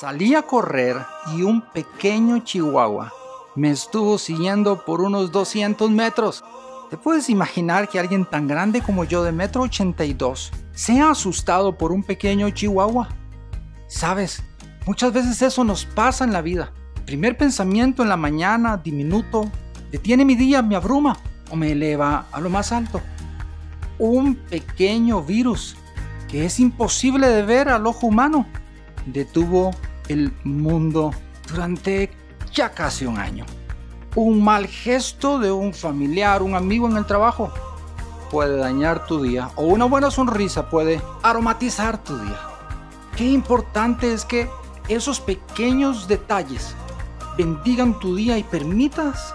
Salí 0.00 0.34
a 0.34 0.42
correr 0.42 0.96
y 1.36 1.42
un 1.42 1.60
pequeño 1.60 2.38
chihuahua 2.40 3.12
me 3.56 3.70
estuvo 3.70 4.16
siguiendo 4.16 4.84
por 4.84 5.00
unos 5.00 5.32
200 5.32 5.90
metros. 5.90 6.44
¿Te 6.88 6.96
puedes 6.96 7.28
imaginar 7.28 7.88
que 7.88 7.98
alguien 7.98 8.24
tan 8.24 8.46
grande 8.46 8.80
como 8.80 9.04
yo 9.04 9.22
de 9.22 9.32
metro 9.32 9.62
82 9.62 10.50
sea 10.72 11.10
asustado 11.10 11.76
por 11.76 11.92
un 11.92 12.02
pequeño 12.02 12.48
chihuahua? 12.50 13.08
Sabes, 13.88 14.42
muchas 14.86 15.12
veces 15.12 15.42
eso 15.42 15.64
nos 15.64 15.84
pasa 15.84 16.24
en 16.24 16.32
la 16.32 16.42
vida. 16.42 16.72
primer 17.04 17.36
pensamiento 17.36 18.04
en 18.04 18.08
la 18.08 18.16
mañana, 18.16 18.76
diminuto, 18.76 19.50
detiene 19.90 20.24
mi 20.24 20.36
día, 20.36 20.62
me 20.62 20.76
abruma 20.76 21.16
o 21.50 21.56
me 21.56 21.72
eleva 21.72 22.26
a 22.30 22.40
lo 22.40 22.48
más 22.50 22.70
alto. 22.70 23.00
Un 24.00 24.34
pequeño 24.34 25.22
virus 25.22 25.76
que 26.26 26.46
es 26.46 26.58
imposible 26.58 27.28
de 27.28 27.42
ver 27.42 27.68
al 27.68 27.86
ojo 27.86 28.06
humano 28.06 28.46
detuvo 29.04 29.72
el 30.08 30.32
mundo 30.42 31.10
durante 31.46 32.10
ya 32.50 32.70
casi 32.70 33.04
un 33.04 33.18
año. 33.18 33.44
Un 34.14 34.42
mal 34.42 34.66
gesto 34.66 35.38
de 35.38 35.52
un 35.52 35.74
familiar, 35.74 36.42
un 36.42 36.54
amigo 36.54 36.88
en 36.88 36.96
el 36.96 37.04
trabajo 37.04 37.52
puede 38.30 38.56
dañar 38.56 39.04
tu 39.04 39.20
día 39.20 39.50
o 39.54 39.64
una 39.64 39.84
buena 39.84 40.10
sonrisa 40.10 40.70
puede 40.70 41.02
aromatizar 41.22 42.02
tu 42.02 42.18
día. 42.18 42.40
Qué 43.18 43.26
importante 43.26 44.14
es 44.14 44.24
que 44.24 44.48
esos 44.88 45.20
pequeños 45.20 46.08
detalles 46.08 46.74
bendigan 47.36 47.98
tu 47.98 48.16
día 48.16 48.38
y 48.38 48.44
permitas 48.44 49.34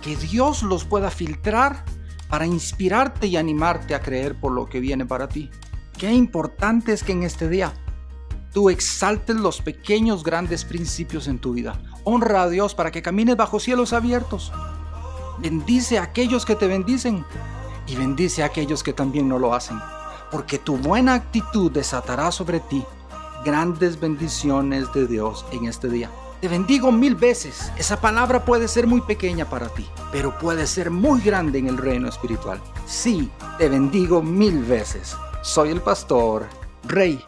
que 0.00 0.16
Dios 0.16 0.62
los 0.62 0.86
pueda 0.86 1.10
filtrar 1.10 1.84
para 2.28 2.46
inspirarte 2.46 3.26
y 3.26 3.36
animarte 3.36 3.94
a 3.94 4.00
creer 4.00 4.38
por 4.38 4.52
lo 4.52 4.66
que 4.66 4.80
viene 4.80 5.06
para 5.06 5.28
ti. 5.28 5.50
Qué 5.98 6.12
importante 6.12 6.92
es 6.92 7.02
que 7.02 7.12
en 7.12 7.22
este 7.22 7.48
día 7.48 7.72
tú 8.52 8.70
exaltes 8.70 9.36
los 9.36 9.60
pequeños 9.60 10.24
grandes 10.24 10.64
principios 10.64 11.28
en 11.28 11.38
tu 11.38 11.52
vida. 11.52 11.80
Honra 12.04 12.42
a 12.42 12.48
Dios 12.48 12.74
para 12.74 12.90
que 12.90 13.02
camines 13.02 13.36
bajo 13.36 13.60
cielos 13.60 13.92
abiertos. 13.92 14.52
Bendice 15.38 15.98
a 15.98 16.04
aquellos 16.04 16.44
que 16.44 16.56
te 16.56 16.66
bendicen 16.66 17.24
y 17.86 17.96
bendice 17.96 18.42
a 18.42 18.46
aquellos 18.46 18.82
que 18.82 18.92
también 18.92 19.28
no 19.28 19.38
lo 19.38 19.54
hacen. 19.54 19.78
Porque 20.30 20.58
tu 20.58 20.76
buena 20.76 21.14
actitud 21.14 21.70
desatará 21.70 22.32
sobre 22.32 22.60
ti 22.60 22.84
grandes 23.44 24.00
bendiciones 24.00 24.92
de 24.92 25.06
Dios 25.06 25.46
en 25.52 25.66
este 25.66 25.88
día. 25.88 26.10
Te 26.40 26.48
bendigo 26.48 26.92
mil 26.92 27.14
veces. 27.14 27.72
Esa 27.78 27.98
palabra 27.98 28.44
puede 28.44 28.68
ser 28.68 28.86
muy 28.86 29.00
pequeña 29.00 29.48
para 29.48 29.68
ti, 29.68 29.86
pero 30.12 30.36
puede 30.38 30.66
ser 30.66 30.90
muy 30.90 31.22
grande 31.22 31.58
en 31.58 31.68
el 31.68 31.78
reino 31.78 32.08
espiritual. 32.08 32.60
Sí, 32.86 33.30
te 33.56 33.70
bendigo 33.70 34.22
mil 34.22 34.62
veces. 34.62 35.16
Soy 35.42 35.70
el 35.70 35.80
pastor 35.80 36.46
Rey 36.84 37.24